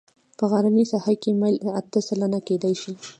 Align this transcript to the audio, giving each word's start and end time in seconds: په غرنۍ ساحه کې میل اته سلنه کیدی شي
په 0.37 0.43
غرنۍ 0.51 0.85
ساحه 0.91 1.13
کې 1.21 1.31
میل 1.39 1.57
اته 1.79 1.99
سلنه 2.07 2.39
کیدی 2.47 2.73
شي 2.81 2.93